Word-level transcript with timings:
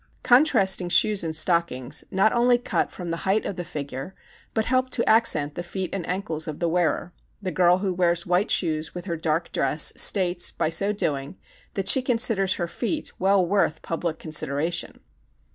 Contrasting 0.23 0.89
shoes 0.89 1.23
and 1.23 1.35
stockings 1.35 2.03
not 2.09 2.33
only 2.33 2.57
cut 2.57 2.91
from 2.91 3.11
the 3.11 3.17
height 3.17 3.45
of 3.45 3.55
the 3.55 3.63
figure 3.63 4.15
but 4.55 4.65
help 4.65 4.89
to 4.89 5.07
accent 5.07 5.53
the 5.53 5.61
feet 5.61 5.91
and 5.93 6.09
ankles 6.09 6.47
of 6.47 6.57
the 6.59 6.67
wearer. 6.67 7.13
The 7.39 7.51
girl 7.51 7.77
who 7.77 7.93
wears 7.93 8.25
white 8.25 8.49
shoes 8.49 8.95
with 8.95 9.05
her 9.05 9.15
dark 9.15 9.51
dress 9.51 9.93
states, 9.95 10.49
by 10.49 10.69
so 10.69 10.91
doing, 10.91 11.37
that 11.75 11.87
she 11.87 12.01
considers 12.01 12.55
her 12.55 12.67
feet 12.67 13.11
well 13.19 13.45
worth 13.45 13.83
public 13.83 14.17
consideration. 14.17 15.01